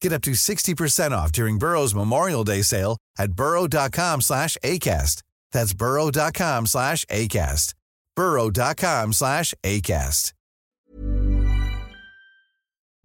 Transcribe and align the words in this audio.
Get 0.00 0.12
up 0.14 0.22
to 0.22 0.30
60% 0.30 1.12
off 1.12 1.30
during 1.30 1.58
Burrow's 1.58 1.94
Memorial 1.94 2.42
Day 2.42 2.62
sale 2.62 2.96
at 3.18 3.32
burrow.com 3.32 4.22
slash 4.22 4.56
ACAST. 4.64 5.22
That's 5.52 5.74
burrow.com 5.74 6.66
slash 6.66 7.04
ACAST. 7.06 7.74
burrow.com 8.16 9.12
slash 9.12 9.54
ACAST. 9.62 10.32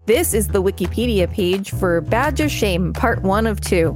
This 0.06 0.36
is 0.36 0.48
the 0.48 0.62
Wikipedia 0.62 1.32
page 1.32 1.72
for 1.72 2.00
Badge 2.00 2.40
of 2.40 2.52
Shame, 2.52 2.94
Part 2.94 3.24
1 3.24 3.48
of 3.48 3.60
2. 3.60 3.92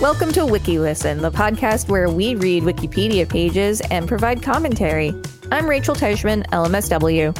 Welcome 0.00 0.32
to 0.32 0.40
WikiListen, 0.40 1.20
the 1.20 1.30
podcast 1.30 1.90
where 1.90 2.08
we 2.08 2.34
read 2.34 2.62
Wikipedia 2.62 3.28
pages 3.28 3.82
and 3.90 4.08
provide 4.08 4.42
commentary. 4.42 5.12
I'm 5.52 5.68
Rachel 5.68 5.94
Teichman, 5.94 6.46
LMSW. 6.46 7.36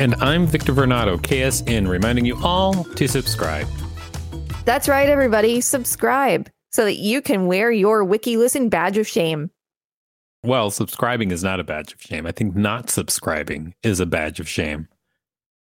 And 0.00 0.14
I'm 0.16 0.46
Victor 0.46 0.72
Varnado, 0.72 1.18
KSN, 1.18 1.86
reminding 1.86 2.24
you 2.24 2.38
all 2.42 2.84
to 2.84 3.06
subscribe. 3.06 3.68
That's 4.64 4.88
right, 4.88 5.08
everybody. 5.08 5.60
Subscribe 5.60 6.48
so 6.70 6.84
that 6.84 6.96
you 6.96 7.20
can 7.20 7.46
wear 7.46 7.72
your 7.72 8.04
WikiListen 8.04 8.70
badge 8.70 8.96
of 8.96 9.08
shame. 9.08 9.50
Well, 10.44 10.70
subscribing 10.70 11.32
is 11.32 11.42
not 11.42 11.58
a 11.58 11.64
badge 11.64 11.92
of 11.92 12.00
shame. 12.00 12.26
I 12.26 12.32
think 12.32 12.54
not 12.54 12.88
subscribing 12.88 13.74
is 13.82 13.98
a 13.98 14.06
badge 14.06 14.38
of 14.38 14.48
shame. 14.48 14.86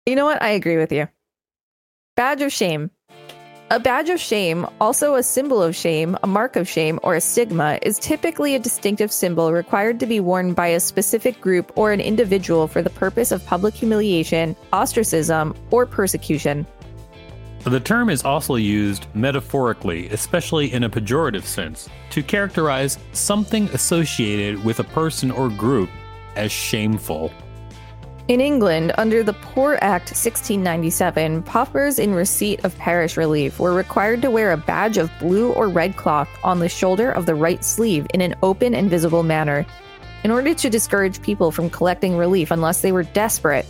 You 0.04 0.16
know 0.16 0.26
what? 0.26 0.42
I 0.42 0.50
agree 0.50 0.76
with 0.76 0.92
you. 0.92 1.08
Badge 2.14 2.42
of 2.42 2.52
shame. 2.52 2.90
A 3.70 3.80
badge 3.80 4.10
of 4.10 4.20
shame, 4.20 4.66
also 4.80 5.14
a 5.14 5.22
symbol 5.22 5.62
of 5.62 5.76
shame, 5.76 6.18
a 6.22 6.26
mark 6.26 6.56
of 6.56 6.68
shame, 6.68 6.98
or 7.02 7.14
a 7.14 7.20
stigma, 7.20 7.78
is 7.82 7.98
typically 8.00 8.54
a 8.54 8.58
distinctive 8.58 9.12
symbol 9.12 9.52
required 9.52 10.00
to 10.00 10.06
be 10.06 10.20
worn 10.20 10.52
by 10.52 10.66
a 10.66 10.80
specific 10.80 11.40
group 11.40 11.72
or 11.76 11.92
an 11.92 12.00
individual 12.00 12.66
for 12.66 12.82
the 12.82 12.90
purpose 12.90 13.32
of 13.32 13.46
public 13.46 13.72
humiliation, 13.72 14.56
ostracism, 14.72 15.54
or 15.70 15.86
persecution. 15.86 16.66
The 17.64 17.78
term 17.78 18.08
is 18.08 18.24
also 18.24 18.54
used 18.54 19.06
metaphorically, 19.14 20.08
especially 20.08 20.72
in 20.72 20.84
a 20.84 20.88
pejorative 20.88 21.44
sense, 21.44 21.90
to 22.08 22.22
characterize 22.22 22.98
something 23.12 23.68
associated 23.68 24.64
with 24.64 24.80
a 24.80 24.84
person 24.84 25.30
or 25.30 25.50
group 25.50 25.90
as 26.36 26.50
shameful. 26.50 27.30
In 28.28 28.40
England, 28.40 28.92
under 28.96 29.22
the 29.22 29.34
Poor 29.34 29.74
Act 29.82 30.08
1697, 30.08 31.42
paupers 31.42 31.98
in 31.98 32.14
receipt 32.14 32.64
of 32.64 32.76
parish 32.78 33.18
relief 33.18 33.60
were 33.60 33.74
required 33.74 34.22
to 34.22 34.30
wear 34.30 34.52
a 34.52 34.56
badge 34.56 34.96
of 34.96 35.10
blue 35.18 35.52
or 35.52 35.68
red 35.68 35.96
cloth 35.96 36.30
on 36.42 36.60
the 36.60 36.68
shoulder 36.68 37.10
of 37.10 37.26
the 37.26 37.34
right 37.34 37.62
sleeve 37.62 38.06
in 38.14 38.22
an 38.22 38.36
open 38.42 38.74
and 38.74 38.88
visible 38.88 39.22
manner, 39.22 39.66
in 40.24 40.30
order 40.30 40.54
to 40.54 40.70
discourage 40.70 41.20
people 41.20 41.50
from 41.50 41.68
collecting 41.68 42.16
relief 42.16 42.50
unless 42.50 42.80
they 42.80 42.92
were 42.92 43.02
desperate. 43.02 43.66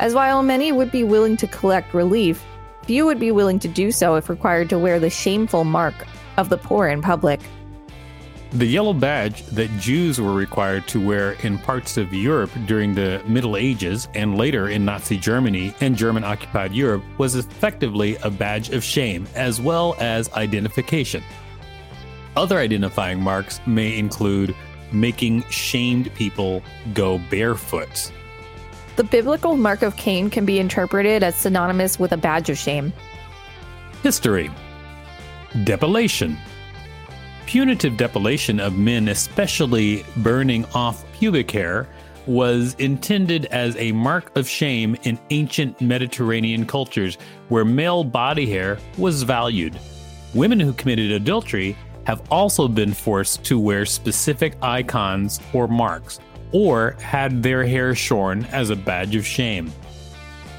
As 0.00 0.14
while 0.14 0.42
many 0.42 0.72
would 0.72 0.90
be 0.90 1.04
willing 1.04 1.36
to 1.36 1.46
collect 1.46 1.94
relief, 1.94 2.42
few 2.84 3.06
would 3.06 3.20
be 3.20 3.32
willing 3.32 3.58
to 3.60 3.68
do 3.68 3.92
so 3.92 4.16
if 4.16 4.28
required 4.28 4.68
to 4.70 4.78
wear 4.78 4.98
the 4.98 5.10
shameful 5.10 5.64
mark 5.64 6.06
of 6.36 6.48
the 6.48 6.56
poor 6.56 6.88
in 6.88 7.02
public. 7.02 7.40
The 8.52 8.66
yellow 8.66 8.92
badge 8.92 9.46
that 9.46 9.70
Jews 9.78 10.20
were 10.20 10.34
required 10.34 10.88
to 10.88 11.00
wear 11.00 11.32
in 11.44 11.56
parts 11.58 11.96
of 11.96 12.12
Europe 12.12 12.50
during 12.66 12.94
the 12.94 13.22
Middle 13.24 13.56
Ages 13.56 14.08
and 14.14 14.36
later 14.36 14.68
in 14.68 14.84
Nazi 14.84 15.16
Germany 15.16 15.72
and 15.80 15.96
German 15.96 16.24
occupied 16.24 16.72
Europe 16.72 17.04
was 17.16 17.36
effectively 17.36 18.16
a 18.24 18.30
badge 18.30 18.70
of 18.70 18.82
shame 18.82 19.28
as 19.36 19.60
well 19.60 19.94
as 20.00 20.32
identification. 20.32 21.22
Other 22.36 22.58
identifying 22.58 23.20
marks 23.20 23.60
may 23.66 23.96
include 23.96 24.56
making 24.90 25.42
shamed 25.42 26.12
people 26.14 26.62
go 26.92 27.18
barefoot 27.30 28.10
the 29.00 29.04
biblical 29.04 29.56
mark 29.56 29.80
of 29.80 29.96
Cain 29.96 30.28
can 30.28 30.44
be 30.44 30.58
interpreted 30.58 31.22
as 31.22 31.34
synonymous 31.34 31.98
with 31.98 32.12
a 32.12 32.18
badge 32.18 32.50
of 32.50 32.58
shame. 32.58 32.92
History 34.02 34.50
Depilation 35.64 36.36
Punitive 37.46 37.94
depilation 37.94 38.60
of 38.60 38.76
men, 38.76 39.08
especially 39.08 40.04
burning 40.18 40.66
off 40.74 41.02
pubic 41.14 41.50
hair, 41.50 41.88
was 42.26 42.74
intended 42.74 43.46
as 43.46 43.74
a 43.76 43.90
mark 43.92 44.36
of 44.36 44.46
shame 44.46 44.94
in 45.04 45.18
ancient 45.30 45.80
Mediterranean 45.80 46.66
cultures 46.66 47.16
where 47.48 47.64
male 47.64 48.04
body 48.04 48.44
hair 48.44 48.78
was 48.98 49.22
valued. 49.22 49.80
Women 50.34 50.60
who 50.60 50.74
committed 50.74 51.10
adultery 51.10 51.74
have 52.04 52.20
also 52.30 52.68
been 52.68 52.92
forced 52.92 53.44
to 53.44 53.58
wear 53.58 53.86
specific 53.86 54.56
icons 54.60 55.40
or 55.54 55.66
marks 55.68 56.20
or 56.52 56.96
had 57.00 57.42
their 57.42 57.66
hair 57.66 57.94
shorn 57.94 58.44
as 58.46 58.70
a 58.70 58.76
badge 58.76 59.14
of 59.14 59.26
shame. 59.26 59.72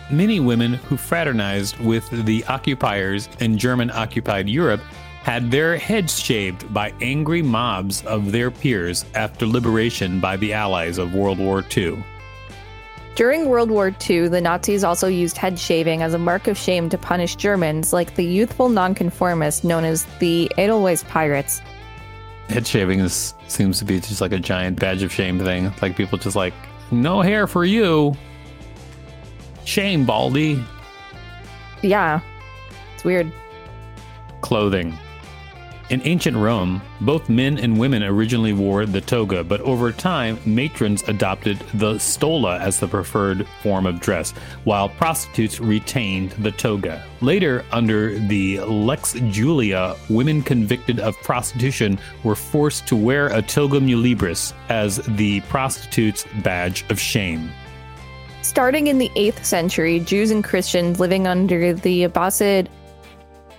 Many 0.10 0.40
women 0.40 0.74
who 0.74 0.98
fraternized 0.98 1.80
with 1.80 2.10
the 2.26 2.44
occupiers 2.46 3.30
in 3.40 3.58
German 3.58 3.90
occupied 3.92 4.50
Europe 4.50 4.82
had 5.24 5.52
their 5.52 5.78
heads 5.78 6.20
shaved 6.20 6.74
by 6.74 6.94
angry 7.00 7.42
mobs 7.42 8.04
of 8.06 8.32
their 8.32 8.52
peers 8.52 9.06
after 9.14 9.46
liberation 9.46 10.20
by 10.20 10.36
the 10.36 10.52
Allies 10.52 10.98
of 10.98 11.14
World 11.14 11.38
War 11.38 11.64
II. 11.76 12.04
During 13.14 13.48
World 13.48 13.70
War 13.70 13.94
II, 14.10 14.30
the 14.30 14.42
Nazis 14.42 14.84
also 14.84 15.08
used 15.08 15.38
head 15.38 15.60
shaving 15.60 16.02
as 16.02 16.14
a 16.14 16.18
mark 16.18 16.48
of 16.48 16.58
shame 16.58 16.90
to 16.90 16.98
punish 16.98 17.36
Germans, 17.36 17.94
like 17.94 18.16
the 18.16 18.26
youthful 18.26 18.70
nonconformists 18.70 19.64
known 19.64 19.84
as 19.84 20.06
the 20.20 20.52
Edelweiss 20.58 21.04
Pirates 21.04 21.62
head 22.51 22.68
shaving 22.68 23.00
is 23.00 23.33
seems 23.48 23.80
to 23.80 23.86
be 23.86 24.00
just 24.00 24.21
like 24.21 24.31
a 24.31 24.39
giant 24.39 24.80
badge 24.80 25.03
of 25.03 25.12
shame 25.12 25.39
thing. 25.39 25.74
Like 25.81 25.95
people 25.95 26.18
just 26.18 26.36
like, 26.36 26.53
no 26.92 27.21
hair 27.21 27.48
for 27.48 27.65
you. 27.65 28.15
Shame, 29.65 30.06
Baldy. 30.06 30.63
Yeah. 31.81 32.19
It's 32.95 33.03
weird. 33.03 33.31
Clothing. 34.42 34.98
In 35.92 36.02
ancient 36.06 36.38
Rome, 36.38 36.82
both 37.02 37.28
men 37.28 37.58
and 37.58 37.78
women 37.78 38.02
originally 38.02 38.54
wore 38.54 38.86
the 38.86 39.02
toga, 39.02 39.44
but 39.44 39.60
over 39.60 39.92
time, 39.92 40.40
matrons 40.46 41.04
adopted 41.10 41.60
the 41.74 42.00
stola 42.00 42.60
as 42.60 42.80
the 42.80 42.88
preferred 42.88 43.46
form 43.62 43.86
of 43.86 44.00
dress, 44.00 44.32
while 44.64 44.88
prostitutes 44.88 45.60
retained 45.60 46.32
the 46.40 46.52
toga. 46.54 47.06
Later, 47.20 47.66
under 47.74 48.18
the 48.18 48.62
Lex 48.62 49.16
Julia, 49.32 49.98
women 50.10 50.42
convicted 50.42 51.02
of 51.02 51.22
prostitution 51.24 52.00
were 52.24 52.36
forced 52.36 52.88
to 52.88 52.96
wear 52.96 53.28
a 53.28 53.42
toga 53.42 53.82
muliebris 53.82 54.54
as 54.70 55.02
the 55.18 55.42
prostitute's 55.42 56.26
badge 56.42 56.86
of 56.90 57.02
shame. 57.02 57.52
Starting 58.44 58.88
in 58.88 58.98
the 58.98 59.10
8th 59.18 59.44
century, 59.44 60.00
Jews 60.00 60.32
and 60.32 60.42
Christians 60.42 61.02
living 61.02 61.28
under 61.28 61.74
the 61.74 62.08
Abbasid 62.08 62.68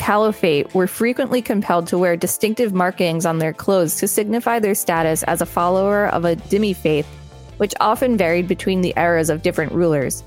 Caliphate 0.03 0.75
were 0.75 0.89
frequently 0.89 1.41
compelled 1.41 1.87
to 1.87 1.97
wear 1.97 2.17
distinctive 2.17 2.75
markings 2.75 3.25
on 3.25 3.39
their 3.39 3.53
clothes 3.53 3.95
to 3.99 4.09
signify 4.09 4.59
their 4.59 4.75
status 4.75 5.23
as 5.23 5.41
a 5.41 5.47
follower 5.47 6.09
of 6.09 6.25
a 6.25 6.35
dhimmi 6.35 6.75
faith, 6.75 7.07
which 7.59 7.73
often 7.79 8.17
varied 8.17 8.49
between 8.49 8.81
the 8.81 8.93
eras 8.97 9.31
of 9.31 9.43
different 9.43 9.71
rulers. 9.71 10.25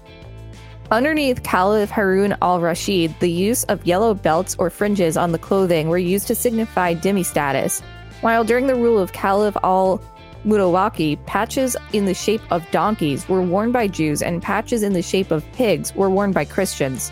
Underneath 0.92 1.44
Caliph 1.44 1.90
Harun 1.90 2.38
al 2.42 2.62
Rashid, 2.62 3.14
the 3.20 3.30
use 3.30 3.66
of 3.66 3.86
yellow 3.86 4.14
belts 4.14 4.56
or 4.58 4.70
fringes 4.70 5.18
on 5.18 5.34
the 5.34 5.38
clothing 5.38 5.90
were 5.90 5.98
used 5.98 6.28
to 6.28 6.36
signify 6.36 6.96
dhimmi 6.96 7.26
status, 7.26 7.82
while 8.22 8.46
during 8.46 8.68
the 8.68 8.76
rule 8.76 8.98
of 8.98 9.12
Caliph 9.12 9.58
al 9.62 10.02
Mutawakkil, 10.46 11.26
patches 11.26 11.76
in 11.92 12.06
the 12.06 12.14
shape 12.14 12.50
of 12.50 12.64
donkeys 12.72 13.28
were 13.28 13.42
worn 13.42 13.74
by 13.74 13.90
Jews 13.90 14.22
and 14.22 14.42
patches 14.42 14.84
in 14.84 14.94
the 14.94 15.02
shape 15.02 15.32
of 15.32 15.44
pigs 15.52 15.94
were 15.94 16.10
worn 16.10 16.32
by 16.32 16.46
Christians. 16.46 17.12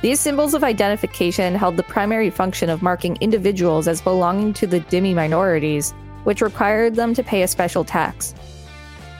These 0.00 0.20
symbols 0.20 0.54
of 0.54 0.62
identification 0.62 1.56
held 1.56 1.76
the 1.76 1.82
primary 1.82 2.30
function 2.30 2.70
of 2.70 2.82
marking 2.82 3.16
individuals 3.20 3.88
as 3.88 4.00
belonging 4.00 4.52
to 4.54 4.66
the 4.66 4.78
dhimmi 4.78 5.12
minorities, 5.12 5.92
which 6.22 6.40
required 6.40 6.94
them 6.94 7.14
to 7.14 7.24
pay 7.24 7.42
a 7.42 7.48
special 7.48 7.84
tax. 7.84 8.32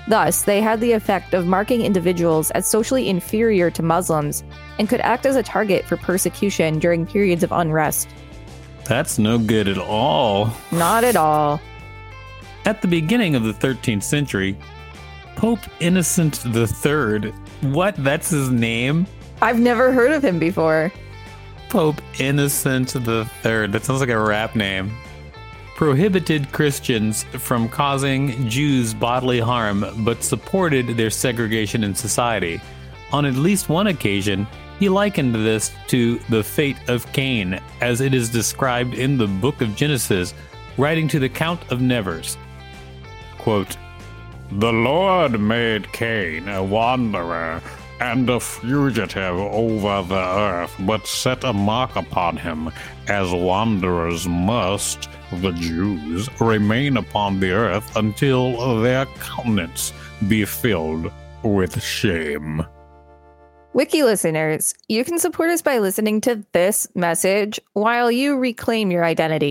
Thus, 0.06 0.42
they 0.42 0.60
had 0.60 0.80
the 0.80 0.92
effect 0.92 1.34
of 1.34 1.46
marking 1.46 1.82
individuals 1.82 2.52
as 2.52 2.66
socially 2.66 3.08
inferior 3.08 3.70
to 3.72 3.82
Muslims 3.82 4.44
and 4.78 4.88
could 4.88 5.00
act 5.00 5.26
as 5.26 5.34
a 5.34 5.42
target 5.42 5.84
for 5.84 5.96
persecution 5.96 6.78
during 6.78 7.06
periods 7.06 7.42
of 7.42 7.50
unrest. 7.50 8.08
That's 8.84 9.18
no 9.18 9.36
good 9.36 9.66
at 9.66 9.78
all. 9.78 10.50
Not 10.70 11.02
at 11.02 11.16
all. 11.16 11.60
At 12.64 12.82
the 12.82 12.88
beginning 12.88 13.34
of 13.34 13.42
the 13.42 13.52
13th 13.52 14.04
century, 14.04 14.56
Pope 15.34 15.60
Innocent 15.80 16.46
III, 16.46 17.32
what? 17.72 17.96
That's 17.96 18.30
his 18.30 18.50
name? 18.50 19.06
I've 19.40 19.60
never 19.60 19.92
heard 19.92 20.12
of 20.12 20.24
him 20.24 20.38
before. 20.38 20.92
Pope 21.68 22.00
Innocent 22.18 22.96
III. 22.96 23.24
That 23.66 23.82
sounds 23.84 24.00
like 24.00 24.08
a 24.08 24.18
rap 24.18 24.56
name. 24.56 24.90
Prohibited 25.76 26.50
Christians 26.50 27.22
from 27.24 27.68
causing 27.68 28.48
Jews 28.48 28.94
bodily 28.94 29.38
harm, 29.38 29.84
but 29.98 30.24
supported 30.24 30.96
their 30.96 31.10
segregation 31.10 31.84
in 31.84 31.94
society. 31.94 32.60
On 33.12 33.24
at 33.24 33.34
least 33.34 33.68
one 33.68 33.86
occasion, 33.86 34.46
he 34.80 34.88
likened 34.88 35.34
this 35.34 35.72
to 35.88 36.18
the 36.30 36.42
fate 36.42 36.76
of 36.88 37.10
Cain, 37.12 37.60
as 37.80 38.00
it 38.00 38.14
is 38.14 38.28
described 38.28 38.94
in 38.94 39.16
the 39.16 39.26
book 39.26 39.60
of 39.60 39.76
Genesis, 39.76 40.34
writing 40.76 41.06
to 41.08 41.18
the 41.18 41.28
Count 41.28 41.60
of 41.70 41.80
Nevers. 41.80 42.36
Quote, 43.38 43.76
The 44.52 44.72
Lord 44.72 45.38
made 45.40 45.92
Cain 45.92 46.48
a 46.48 46.62
wanderer 46.62 47.62
and 48.00 48.28
a 48.30 48.40
fugitive 48.40 49.34
over 49.34 50.02
the 50.02 50.14
earth, 50.14 50.74
but 50.80 51.06
set 51.06 51.44
a 51.44 51.52
mark 51.52 51.96
upon 51.96 52.36
him, 52.36 52.70
as 53.08 53.32
wanderers 53.32 54.26
must, 54.26 55.08
the 55.32 55.52
Jews, 55.52 56.28
remain 56.40 56.96
upon 56.96 57.40
the 57.40 57.50
earth 57.50 57.96
until 57.96 58.80
their 58.80 59.06
countenance 59.06 59.92
be 60.28 60.44
filled 60.44 61.10
with 61.42 61.82
shame. 61.82 62.64
Wiki 63.74 64.02
listeners, 64.02 64.74
you 64.88 65.04
can 65.04 65.18
support 65.18 65.50
us 65.50 65.62
by 65.62 65.78
listening 65.78 66.20
to 66.22 66.44
this 66.52 66.88
message 66.94 67.60
while 67.74 68.10
you 68.10 68.36
reclaim 68.36 68.90
your 68.90 69.04
identity. 69.04 69.50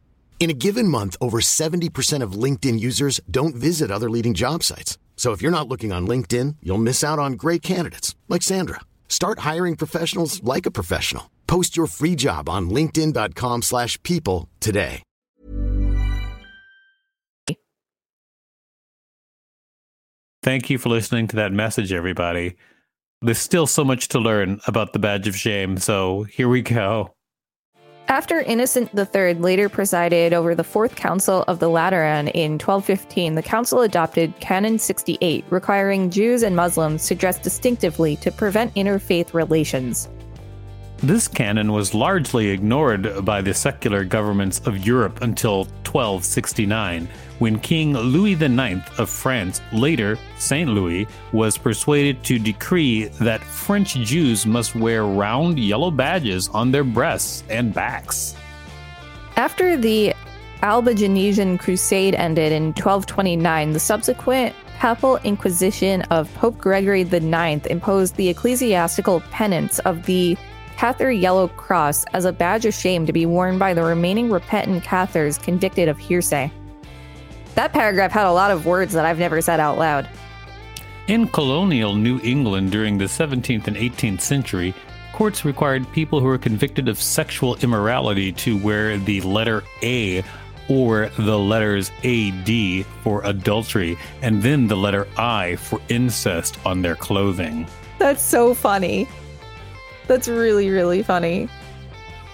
In 0.41 0.49
a 0.49 0.53
given 0.53 0.87
month, 0.87 1.15
over 1.21 1.39
70% 1.39 2.23
of 2.23 2.31
LinkedIn 2.31 2.79
users 2.79 3.21
don't 3.29 3.53
visit 3.53 3.91
other 3.91 4.09
leading 4.09 4.33
job 4.33 4.63
sites. 4.63 4.97
So 5.15 5.33
if 5.33 5.41
you're 5.43 5.51
not 5.51 5.67
looking 5.67 5.91
on 5.91 6.07
LinkedIn, 6.07 6.55
you'll 6.63 6.79
miss 6.79 7.03
out 7.03 7.19
on 7.19 7.33
great 7.33 7.61
candidates 7.61 8.15
like 8.27 8.41
Sandra. 8.41 8.79
Start 9.07 9.39
hiring 9.39 9.75
professionals 9.75 10.41
like 10.43 10.65
a 10.65 10.71
professional. 10.71 11.29
Post 11.45 11.77
your 11.77 11.85
free 11.85 12.15
job 12.15 12.49
on 12.49 12.71
linkedin.com/people 12.71 14.49
today. 14.59 15.03
Thank 20.41 20.71
you 20.71 20.79
for 20.79 20.89
listening 20.89 21.27
to 21.27 21.35
that 21.35 21.51
message, 21.51 21.93
everybody. 21.93 22.55
There's 23.21 23.37
still 23.37 23.67
so 23.67 23.83
much 23.83 24.07
to 24.07 24.17
learn 24.17 24.59
about 24.65 24.93
the 24.93 24.99
badge 24.99 25.27
of 25.27 25.35
shame, 25.35 25.77
so 25.77 26.23
here 26.23 26.49
we 26.49 26.63
go. 26.63 27.13
After 28.07 28.41
Innocent 28.41 28.91
III 28.97 29.35
later 29.35 29.69
presided 29.69 30.33
over 30.33 30.53
the 30.53 30.63
Fourth 30.63 30.95
Council 30.95 31.43
of 31.47 31.59
the 31.59 31.69
Lateran 31.69 32.27
in 32.29 32.53
1215, 32.53 33.35
the 33.35 33.41
council 33.41 33.81
adopted 33.81 34.37
Canon 34.39 34.79
68, 34.79 35.45
requiring 35.49 36.09
Jews 36.09 36.43
and 36.43 36.55
Muslims 36.55 37.07
to 37.07 37.15
dress 37.15 37.39
distinctively 37.39 38.17
to 38.17 38.31
prevent 38.31 38.73
interfaith 38.75 39.33
relations. 39.33 40.09
This 41.03 41.27
canon 41.27 41.71
was 41.71 41.95
largely 41.95 42.49
ignored 42.49 43.25
by 43.25 43.41
the 43.41 43.55
secular 43.55 44.03
governments 44.03 44.61
of 44.67 44.85
Europe 44.85 45.23
until 45.23 45.65
1269, 45.81 47.09
when 47.39 47.57
King 47.57 47.93
Louis 47.93 48.33
IX 48.33 48.81
of 48.99 49.09
France, 49.09 49.61
later 49.73 50.19
Saint 50.37 50.69
Louis, 50.69 51.07
was 51.33 51.57
persuaded 51.57 52.23
to 52.25 52.37
decree 52.37 53.05
that 53.19 53.41
French 53.41 53.95
Jews 53.95 54.45
must 54.45 54.75
wear 54.75 55.03
round 55.03 55.57
yellow 55.57 55.89
badges 55.89 56.49
on 56.49 56.69
their 56.69 56.83
breasts 56.83 57.43
and 57.49 57.73
backs. 57.73 58.35
After 59.37 59.77
the 59.77 60.13
Albigensian 60.61 61.57
Crusade 61.57 62.13
ended 62.13 62.51
in 62.51 62.65
1229, 62.73 63.73
the 63.73 63.79
subsequent 63.79 64.55
Papal 64.77 65.17
Inquisition 65.23 66.03
of 66.03 66.31
Pope 66.35 66.59
Gregory 66.59 67.01
IX 67.01 67.65
imposed 67.65 68.15
the 68.17 68.29
ecclesiastical 68.29 69.21
penance 69.31 69.79
of 69.79 70.05
the 70.05 70.37
Cathar 70.81 71.11
Yellow 71.11 71.47
Cross 71.47 72.05
as 72.11 72.25
a 72.25 72.33
badge 72.33 72.65
of 72.65 72.73
shame 72.73 73.05
to 73.05 73.13
be 73.13 73.27
worn 73.27 73.59
by 73.59 73.71
the 73.71 73.83
remaining 73.83 74.31
repentant 74.31 74.83
Cathars 74.83 75.37
convicted 75.37 75.87
of 75.87 75.99
heresy. 75.99 76.51
That 77.53 77.71
paragraph 77.71 78.11
had 78.11 78.25
a 78.25 78.31
lot 78.31 78.49
of 78.49 78.65
words 78.65 78.91
that 78.93 79.05
I've 79.05 79.19
never 79.19 79.43
said 79.43 79.59
out 79.59 79.77
loud. 79.77 80.09
In 81.07 81.27
colonial 81.27 81.93
New 81.93 82.19
England 82.23 82.71
during 82.71 82.97
the 82.97 83.05
17th 83.05 83.67
and 83.67 83.77
18th 83.77 84.21
century, 84.21 84.73
courts 85.13 85.45
required 85.45 85.85
people 85.91 86.19
who 86.19 86.25
were 86.25 86.39
convicted 86.39 86.89
of 86.89 86.99
sexual 86.99 87.57
immorality 87.57 88.31
to 88.31 88.57
wear 88.57 88.97
the 88.97 89.21
letter 89.21 89.63
A 89.83 90.23
or 90.67 91.11
the 91.19 91.37
letters 91.37 91.91
AD 92.03 92.87
for 93.03 93.23
adultery, 93.23 93.99
and 94.23 94.41
then 94.41 94.65
the 94.65 94.77
letter 94.77 95.07
I 95.15 95.57
for 95.57 95.79
incest 95.89 96.57
on 96.65 96.81
their 96.81 96.95
clothing. 96.95 97.67
That's 97.99 98.23
so 98.23 98.55
funny. 98.55 99.07
That's 100.07 100.27
really, 100.27 100.69
really 100.69 101.03
funny. 101.03 101.49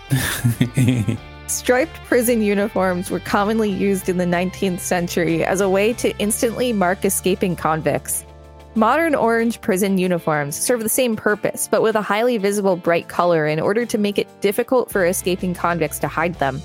Striped 1.47 1.95
prison 2.05 2.41
uniforms 2.41 3.09
were 3.09 3.19
commonly 3.19 3.71
used 3.71 4.09
in 4.09 4.17
the 4.17 4.25
19th 4.25 4.79
century 4.79 5.45
as 5.45 5.61
a 5.61 5.69
way 5.69 5.93
to 5.93 6.17
instantly 6.19 6.73
mark 6.73 7.05
escaping 7.05 7.55
convicts. 7.55 8.25
Modern 8.75 9.15
orange 9.15 9.59
prison 9.61 9.97
uniforms 9.97 10.55
serve 10.55 10.83
the 10.83 10.89
same 10.89 11.15
purpose, 11.15 11.67
but 11.67 11.81
with 11.81 11.95
a 11.95 12.01
highly 12.01 12.37
visible 12.37 12.75
bright 12.75 13.07
color 13.07 13.47
in 13.47 13.59
order 13.59 13.85
to 13.85 13.97
make 13.97 14.19
it 14.19 14.27
difficult 14.41 14.91
for 14.91 15.05
escaping 15.05 15.53
convicts 15.53 15.99
to 15.99 16.07
hide 16.07 16.35
them. 16.35 16.61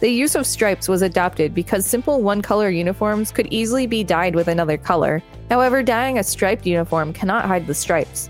The 0.00 0.08
use 0.08 0.34
of 0.34 0.46
stripes 0.46 0.88
was 0.88 1.02
adopted 1.02 1.54
because 1.54 1.86
simple 1.86 2.20
one 2.20 2.42
color 2.42 2.68
uniforms 2.68 3.30
could 3.30 3.46
easily 3.52 3.86
be 3.86 4.02
dyed 4.02 4.34
with 4.34 4.48
another 4.48 4.76
color. 4.76 5.22
However, 5.50 5.82
dyeing 5.82 6.18
a 6.18 6.24
striped 6.24 6.66
uniform 6.66 7.12
cannot 7.12 7.44
hide 7.44 7.66
the 7.66 7.74
stripes. 7.74 8.28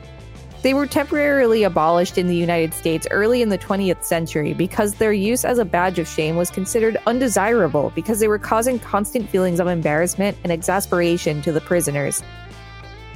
They 0.64 0.72
were 0.72 0.86
temporarily 0.86 1.64
abolished 1.64 2.16
in 2.16 2.26
the 2.26 2.34
United 2.34 2.72
States 2.72 3.06
early 3.10 3.42
in 3.42 3.50
the 3.50 3.58
20th 3.58 4.02
century 4.02 4.54
because 4.54 4.94
their 4.94 5.12
use 5.12 5.44
as 5.44 5.58
a 5.58 5.64
badge 5.64 5.98
of 5.98 6.08
shame 6.08 6.36
was 6.36 6.50
considered 6.50 6.96
undesirable 7.06 7.92
because 7.94 8.18
they 8.18 8.28
were 8.28 8.38
causing 8.38 8.78
constant 8.78 9.28
feelings 9.28 9.60
of 9.60 9.66
embarrassment 9.66 10.38
and 10.42 10.50
exasperation 10.50 11.42
to 11.42 11.52
the 11.52 11.60
prisoners. 11.60 12.22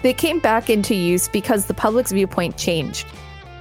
They 0.03 0.13
came 0.13 0.41
back 0.41 0.69
into 0.69 0.95
use 0.95 1.27
because 1.27 1.65
the 1.65 1.73
public's 1.73 2.13
viewpoint 2.13 2.59
changed. 2.59 3.07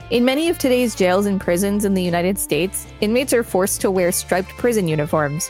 In 0.09 0.25
many 0.25 0.49
of 0.49 0.57
today's 0.57 0.93
jails 0.93 1.25
and 1.25 1.39
prisons 1.39 1.85
in 1.85 1.93
the 1.93 2.03
United 2.03 2.37
States, 2.37 2.87
inmates 2.99 3.31
are 3.31 3.41
forced 3.41 3.79
to 3.79 3.89
wear 3.89 4.11
striped 4.11 4.49
prison 4.49 4.89
uniforms. 4.89 5.49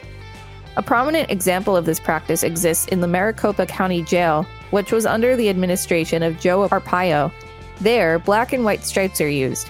A 0.75 0.84
prominent 0.84 1.32
example 1.32 1.75
of 1.75 1.88
this 1.88 2.00
practice 2.00 2.44
exists 2.44 2.88
in 2.89 3.01
the 3.01 3.08
Maricopa 3.08 3.65
County 3.65 4.03
Jail, 4.03 4.46
which 4.70 4.91
was 4.91 5.08
under 5.08 5.36
the 5.36 5.50
administration 5.50 6.22
of 6.22 6.39
Joe 6.39 6.67
Arpaio. 6.70 7.32
There, 7.81 8.19
black 8.19 8.53
and 8.53 8.63
white 8.63 8.84
stripes 8.84 9.22
are 9.22 9.29
used. 9.29 9.69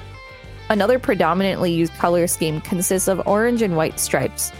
Another 0.69 0.99
predominantly 0.99 1.71
used 1.71 1.93
color 1.93 2.27
scheme 2.27 2.61
consists 2.61 3.07
of 3.07 3.25
orange 3.27 3.61
and 3.61 3.75
white 3.75 3.99
stripes. 3.99 4.51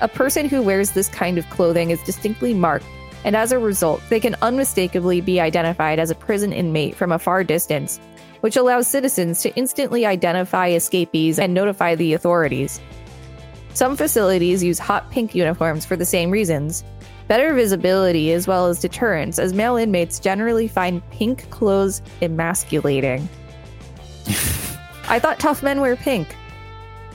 A 0.00 0.08
person 0.08 0.48
who 0.48 0.62
wears 0.62 0.90
this 0.90 1.08
kind 1.08 1.38
of 1.38 1.48
clothing 1.50 1.90
is 1.90 2.02
distinctly 2.02 2.52
marked 2.52 2.86
and 3.26 3.34
as 3.34 3.50
a 3.50 3.58
result, 3.58 4.00
they 4.08 4.20
can 4.20 4.36
unmistakably 4.40 5.20
be 5.20 5.40
identified 5.40 5.98
as 5.98 6.12
a 6.12 6.14
prison 6.14 6.52
inmate 6.52 6.94
from 6.94 7.10
a 7.10 7.18
far 7.18 7.42
distance, 7.42 7.98
which 8.40 8.56
allows 8.56 8.86
citizens 8.86 9.42
to 9.42 9.54
instantly 9.56 10.06
identify 10.06 10.68
escapees 10.68 11.40
and 11.40 11.52
notify 11.52 11.96
the 11.96 12.12
authorities. 12.12 12.80
Some 13.74 13.96
facilities 13.96 14.62
use 14.62 14.78
hot 14.78 15.10
pink 15.10 15.34
uniforms 15.34 15.84
for 15.84 15.96
the 15.96 16.04
same 16.04 16.30
reasons 16.30 16.84
better 17.28 17.54
visibility 17.54 18.32
as 18.32 18.46
well 18.46 18.66
as 18.66 18.80
deterrence, 18.80 19.38
as 19.38 19.52
male 19.52 19.76
inmates 19.76 20.18
generally 20.18 20.68
find 20.68 21.08
pink 21.10 21.48
clothes 21.50 22.02
emasculating. 22.22 23.28
I 25.08 25.18
thought 25.18 25.38
tough 25.38 25.62
men 25.62 25.80
wear 25.80 25.96
pink. 25.96 26.34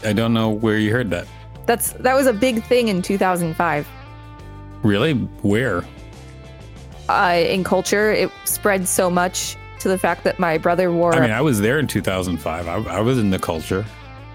I 0.03 0.13
don't 0.13 0.33
know 0.33 0.49
where 0.49 0.77
you 0.77 0.91
heard 0.91 1.09
that. 1.11 1.27
That's 1.65 1.91
that 1.93 2.15
was 2.15 2.27
a 2.27 2.33
big 2.33 2.63
thing 2.63 2.87
in 2.87 3.01
2005. 3.01 3.87
Really? 4.83 5.13
Where? 5.13 5.85
uh, 7.11 7.43
in 7.45 7.63
culture, 7.63 8.11
it 8.11 8.31
spread 8.45 8.87
so 8.87 9.09
much 9.09 9.57
to 9.79 9.89
the 9.89 9.97
fact 9.97 10.23
that 10.23 10.39
my 10.39 10.57
brother 10.57 10.91
wore. 10.91 11.13
I 11.13 11.19
mean, 11.19 11.31
I 11.31 11.41
was 11.41 11.59
there 11.59 11.79
in 11.79 11.87
2005. 11.87 12.67
I, 12.67 12.73
I 12.73 13.01
was 13.01 13.17
in 13.17 13.29
the 13.29 13.39
culture. 13.39 13.85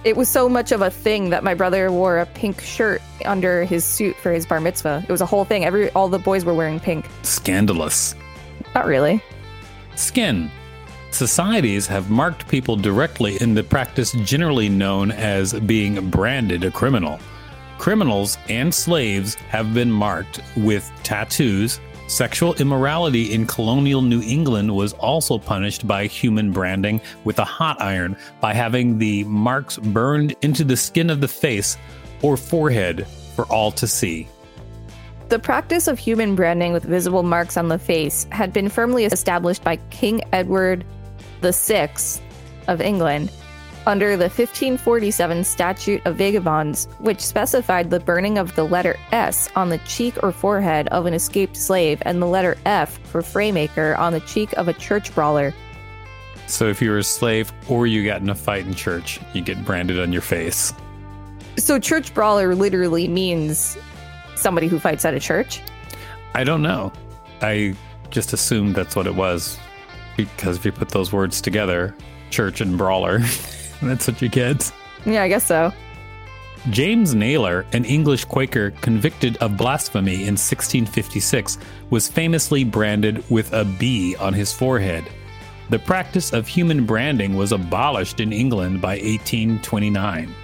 It 0.06 0.16
was 0.16 0.28
so 0.28 0.48
much 0.48 0.70
of 0.70 0.82
a 0.82 0.90
thing 0.90 1.30
that 1.30 1.42
my 1.42 1.54
brother 1.54 1.90
wore 1.90 2.18
a 2.20 2.26
pink 2.26 2.60
shirt 2.60 3.02
under 3.24 3.64
his 3.64 3.84
suit 3.84 4.14
for 4.14 4.30
his 4.30 4.46
bar 4.46 4.60
mitzvah. 4.60 5.04
It 5.08 5.10
was 5.10 5.20
a 5.20 5.26
whole 5.26 5.44
thing. 5.44 5.64
Every 5.64 5.90
all 5.90 6.08
the 6.08 6.20
boys 6.20 6.44
were 6.44 6.54
wearing 6.54 6.78
pink. 6.78 7.06
Scandalous. 7.22 8.14
Not 8.72 8.86
really. 8.86 9.20
Skin. 9.96 10.48
Societies 11.10 11.88
have 11.88 12.08
marked 12.08 12.46
people 12.46 12.76
directly 12.76 13.36
in 13.40 13.54
the 13.54 13.64
practice 13.64 14.12
generally 14.22 14.68
known 14.68 15.10
as 15.10 15.54
being 15.54 16.08
branded 16.08 16.62
a 16.62 16.70
criminal. 16.70 17.18
Criminals 17.78 18.38
and 18.48 18.72
slaves 18.72 19.34
have 19.34 19.74
been 19.74 19.90
marked 19.90 20.40
with 20.56 20.88
tattoos, 21.02 21.80
Sexual 22.08 22.54
immorality 22.54 23.34
in 23.34 23.46
colonial 23.46 24.00
New 24.00 24.22
England 24.22 24.74
was 24.74 24.92
also 24.94 25.38
punished 25.38 25.88
by 25.88 26.06
human 26.06 26.52
branding 26.52 27.00
with 27.24 27.40
a 27.40 27.44
hot 27.44 27.80
iron 27.82 28.16
by 28.40 28.54
having 28.54 28.98
the 28.98 29.24
marks 29.24 29.76
burned 29.76 30.34
into 30.42 30.62
the 30.62 30.76
skin 30.76 31.10
of 31.10 31.20
the 31.20 31.28
face 31.28 31.76
or 32.22 32.36
forehead 32.36 33.06
for 33.34 33.44
all 33.46 33.72
to 33.72 33.88
see. 33.88 34.28
The 35.28 35.40
practice 35.40 35.88
of 35.88 35.98
human 35.98 36.36
branding 36.36 36.72
with 36.72 36.84
visible 36.84 37.24
marks 37.24 37.56
on 37.56 37.66
the 37.66 37.78
face 37.78 38.28
had 38.30 38.52
been 38.52 38.68
firmly 38.68 39.04
established 39.04 39.64
by 39.64 39.76
King 39.90 40.22
Edward 40.32 40.84
VI 41.42 41.90
of 42.68 42.80
England 42.80 43.32
under 43.86 44.16
the 44.16 44.24
1547 44.24 45.44
Statute 45.44 46.02
of 46.04 46.16
Vagabonds, 46.16 46.86
which 46.98 47.20
specified 47.20 47.90
the 47.90 48.00
burning 48.00 48.38
of 48.38 48.54
the 48.56 48.64
letter 48.64 48.96
S 49.12 49.48
on 49.56 49.68
the 49.68 49.78
cheek 49.78 50.22
or 50.22 50.32
forehead 50.32 50.88
of 50.88 51.06
an 51.06 51.14
escaped 51.14 51.56
slave 51.56 52.02
and 52.02 52.20
the 52.20 52.26
letter 52.26 52.56
F 52.66 52.98
for 53.04 53.22
Fraymaker 53.22 53.98
on 53.98 54.12
the 54.12 54.20
cheek 54.20 54.52
of 54.54 54.68
a 54.68 54.72
church 54.72 55.14
brawler. 55.14 55.54
So 56.46 56.68
if 56.68 56.82
you 56.82 56.90
were 56.90 56.98
a 56.98 57.04
slave 57.04 57.52
or 57.68 57.86
you 57.86 58.04
got 58.04 58.20
in 58.20 58.28
a 58.28 58.34
fight 58.34 58.66
in 58.66 58.74
church, 58.74 59.20
you 59.32 59.40
get 59.40 59.64
branded 59.64 59.98
on 59.98 60.12
your 60.12 60.22
face. 60.22 60.72
So 61.56 61.78
church 61.78 62.12
brawler 62.12 62.54
literally 62.54 63.08
means 63.08 63.78
somebody 64.34 64.68
who 64.68 64.78
fights 64.78 65.04
at 65.04 65.14
a 65.14 65.20
church? 65.20 65.62
I 66.34 66.44
don't 66.44 66.62
know. 66.62 66.92
I 67.40 67.74
just 68.10 68.32
assumed 68.32 68.74
that's 68.74 68.94
what 68.94 69.06
it 69.06 69.14
was 69.14 69.58
because 70.16 70.56
if 70.56 70.64
you 70.64 70.72
put 70.72 70.90
those 70.90 71.12
words 71.12 71.40
together, 71.40 71.94
church 72.30 72.60
and 72.60 72.78
brawler, 72.78 73.20
That's 73.82 74.06
what 74.06 74.20
you 74.22 74.28
get. 74.28 74.72
Yeah, 75.04 75.22
I 75.22 75.28
guess 75.28 75.46
so. 75.46 75.72
James 76.70 77.14
Nayler, 77.14 77.64
an 77.72 77.84
English 77.84 78.24
Quaker 78.24 78.72
convicted 78.80 79.36
of 79.36 79.56
blasphemy 79.56 80.14
in 80.14 80.34
1656, 80.34 81.58
was 81.90 82.08
famously 82.08 82.64
branded 82.64 83.22
with 83.30 83.52
a 83.52 83.64
B 83.64 84.16
on 84.16 84.32
his 84.32 84.52
forehead. 84.52 85.04
The 85.70 85.78
practice 85.78 86.32
of 86.32 86.48
human 86.48 86.84
branding 86.84 87.36
was 87.36 87.52
abolished 87.52 88.18
in 88.18 88.32
England 88.32 88.80
by 88.80 88.96
1829. 88.96 90.34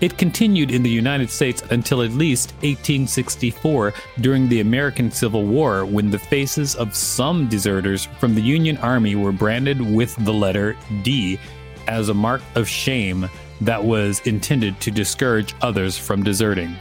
It 0.00 0.18
continued 0.18 0.70
in 0.70 0.82
the 0.82 0.90
United 0.90 1.30
States 1.30 1.62
until 1.70 2.02
at 2.02 2.10
least 2.10 2.52
1864 2.56 3.94
during 4.20 4.48
the 4.48 4.60
American 4.60 5.10
Civil 5.10 5.44
War 5.44 5.86
when 5.86 6.10
the 6.10 6.18
faces 6.18 6.74
of 6.76 6.94
some 6.94 7.48
deserters 7.48 8.06
from 8.18 8.34
the 8.34 8.42
Union 8.42 8.76
Army 8.78 9.14
were 9.14 9.32
branded 9.32 9.80
with 9.80 10.14
the 10.24 10.32
letter 10.32 10.76
D 11.02 11.38
as 11.86 12.08
a 12.08 12.14
mark 12.14 12.42
of 12.54 12.68
shame 12.68 13.28
that 13.60 13.84
was 13.84 14.20
intended 14.26 14.80
to 14.80 14.90
discourage 14.90 15.54
others 15.62 15.96
from 15.96 16.22
deserting. 16.22 16.74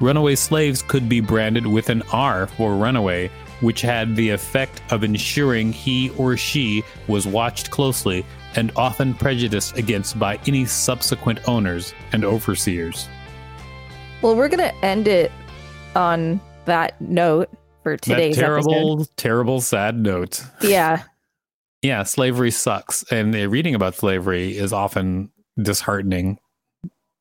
Runaway 0.00 0.34
slaves 0.34 0.82
could 0.82 1.08
be 1.08 1.20
branded 1.20 1.66
with 1.66 1.90
an 1.90 2.02
R 2.12 2.46
for 2.46 2.74
runaway, 2.74 3.30
which 3.60 3.82
had 3.82 4.16
the 4.16 4.30
effect 4.30 4.82
of 4.90 5.04
ensuring 5.04 5.72
he 5.72 6.10
or 6.16 6.36
she 6.36 6.82
was 7.06 7.26
watched 7.26 7.70
closely 7.70 8.24
and 8.56 8.72
often 8.76 9.14
prejudiced 9.14 9.76
against 9.76 10.18
by 10.18 10.38
any 10.46 10.64
subsequent 10.64 11.46
owners 11.46 11.94
and 12.12 12.24
overseers. 12.24 13.08
Well, 14.22 14.36
we're 14.36 14.48
going 14.48 14.60
to 14.60 14.84
end 14.84 15.06
it 15.06 15.30
on 15.94 16.40
that 16.64 17.00
note 17.00 17.50
for 17.82 17.96
today's 17.96 18.36
that 18.36 18.42
terrible, 18.42 18.92
episode. 18.92 19.16
terrible, 19.16 19.60
sad 19.60 19.98
note. 19.98 20.42
Yeah. 20.62 21.02
Yeah, 21.82 22.02
slavery 22.02 22.50
sucks. 22.50 23.04
And 23.10 23.34
reading 23.34 23.74
about 23.74 23.94
slavery 23.94 24.56
is 24.56 24.72
often 24.72 25.30
disheartening, 25.60 26.38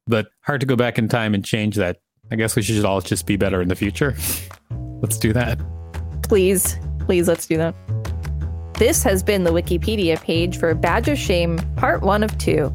but 0.06 0.28
hard 0.42 0.60
to 0.62 0.68
go 0.68 0.76
back 0.76 0.98
in 0.98 1.08
time 1.08 1.34
and 1.34 1.46
change 1.46 1.76
that. 1.78 2.02
I 2.32 2.36
guess 2.36 2.56
we 2.56 2.62
should 2.62 2.86
all 2.86 3.02
just 3.02 3.26
be 3.26 3.38
better 3.38 3.62
in 3.62 3.70
the 3.70 3.76
future. 3.76 4.16
let's 5.02 5.18
do 5.18 5.34
that. 5.34 5.60
Please, 6.24 6.78
please, 7.00 7.28
let's 7.28 7.48
do 7.48 7.58
that. 7.58 7.74
This 8.76 9.04
has 9.04 9.24
been 9.24 9.44
the 9.44 9.52
Wikipedia 9.52 10.22
page 10.22 10.58
for 10.58 10.74
Badge 10.76 11.10
of 11.10 11.18
Shame, 11.18 11.58
part 11.76 12.02
one 12.02 12.24
of 12.24 12.38
two. 12.38 12.74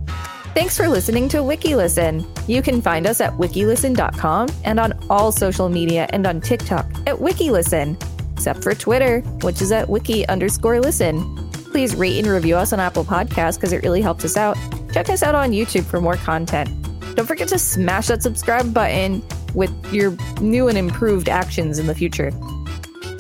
Thanks 0.55 0.77
for 0.77 0.89
listening 0.89 1.29
to 1.31 1.39
WikiListen. 1.39 2.49
You 2.49 2.63
can 2.63 2.81
find 2.81 3.07
us 3.07 3.21
at 3.21 3.33
wikilisten.com 3.33 4.49
and 4.65 4.81
on 4.81 4.93
all 5.11 5.33
social 5.33 5.69
media 5.69 6.07
and 6.11 6.27
on 6.27 6.41
TikTok 6.41 6.87
at 7.07 7.17
WikiListen, 7.17 8.01
except 8.33 8.63
for 8.63 8.75
Twitter, 8.75 9.21
which 9.43 9.61
is 9.61 9.73
at 9.73 9.89
wiki 9.89 10.27
underscore 10.29 10.81
listen 10.81 11.44
please 11.75 11.97
rate 11.97 12.17
and 12.17 12.29
review 12.29 12.55
us 12.55 12.73
on 12.73 12.79
Apple 12.79 13.05
Podcasts 13.05 13.57
because 13.57 13.73
it 13.73 13.83
really 13.83 14.01
helps 14.01 14.25
us 14.25 14.37
out. 14.37 14.57
Check 14.93 15.09
us 15.09 15.25
out 15.25 15.35
on 15.35 15.51
YouTube 15.51 15.85
for 15.85 16.01
more 16.01 16.15
content. 16.15 16.71
Don't 17.17 17.27
forget 17.27 17.49
to 17.49 17.59
smash 17.59 18.07
that 18.07 18.23
subscribe 18.23 18.73
button 18.73 19.25
with 19.55 19.73
your 19.93 20.17
new 20.41 20.69
and 20.69 20.79
improved 20.79 21.29
actions 21.29 21.81
in 21.81 21.89
the 21.89 21.95
future. 21.97 22.31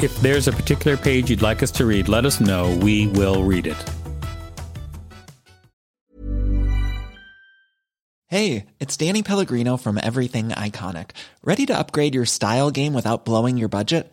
If 0.01 0.17
there's 0.21 0.47
a 0.47 0.53
particular 0.53 0.97
page 0.97 1.31
you'd 1.31 1.43
like 1.43 1.65
us 1.65 1.73
to 1.73 1.85
read, 1.85 2.09
let 2.09 2.25
us 2.25 2.41
know. 2.41 2.77
We 2.77 3.09
will 3.09 3.43
read 3.43 3.67
it. 3.67 3.91
Hey, 8.29 8.67
it's 8.79 8.97
Danny 8.97 9.25
Pellegrino 9.25 9.77
from 9.77 9.99
Everything 10.01 10.51
Iconic. 10.51 11.11
Ready 11.43 11.67
to 11.67 11.77
upgrade 11.77 12.15
your 12.15 12.25
style 12.25 12.71
game 12.71 12.95
without 12.95 13.25
blowing 13.25 13.57
your 13.57 13.69
budget? 13.69 14.13